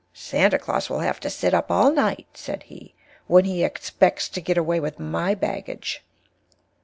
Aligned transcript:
Santa 0.15 0.57
Claus 0.57 0.89
will 0.89 1.01
Have 1.01 1.19
to 1.19 1.29
Sit 1.29 1.53
up 1.53 1.69
all 1.69 1.91
Night, 1.93 2.25
said 2.33 2.63
He, 2.63 2.95
when 3.27 3.45
he 3.45 3.63
Expects 3.63 4.29
to 4.29 4.41
get 4.41 4.57
away 4.57 4.79
with 4.79 4.97
my 4.97 5.35
Baggage. 5.35 6.03